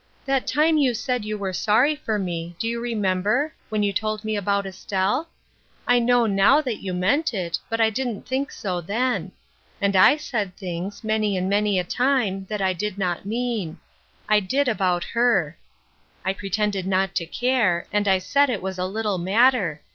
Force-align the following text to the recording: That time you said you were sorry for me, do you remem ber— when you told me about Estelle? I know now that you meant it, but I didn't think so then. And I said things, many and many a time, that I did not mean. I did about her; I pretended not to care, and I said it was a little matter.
That 0.25 0.47
time 0.47 0.79
you 0.79 0.95
said 0.95 1.25
you 1.25 1.37
were 1.37 1.53
sorry 1.53 1.95
for 1.95 2.17
me, 2.17 2.55
do 2.57 2.67
you 2.67 2.79
remem 2.81 3.21
ber— 3.21 3.53
when 3.69 3.83
you 3.83 3.93
told 3.93 4.25
me 4.25 4.35
about 4.35 4.65
Estelle? 4.65 5.29
I 5.85 5.99
know 5.99 6.25
now 6.25 6.59
that 6.59 6.81
you 6.81 6.91
meant 6.91 7.35
it, 7.35 7.59
but 7.69 7.79
I 7.79 7.91
didn't 7.91 8.25
think 8.27 8.51
so 8.51 8.81
then. 8.81 9.31
And 9.79 9.95
I 9.95 10.17
said 10.17 10.57
things, 10.57 11.03
many 11.03 11.37
and 11.37 11.47
many 11.47 11.77
a 11.77 11.83
time, 11.83 12.45
that 12.49 12.63
I 12.63 12.73
did 12.73 12.97
not 12.97 13.27
mean. 13.27 13.77
I 14.27 14.39
did 14.39 14.67
about 14.67 15.03
her; 15.03 15.55
I 16.25 16.33
pretended 16.33 16.87
not 16.87 17.13
to 17.17 17.27
care, 17.27 17.85
and 17.93 18.07
I 18.07 18.17
said 18.17 18.49
it 18.49 18.63
was 18.63 18.79
a 18.79 18.87
little 18.87 19.19
matter. 19.19 19.81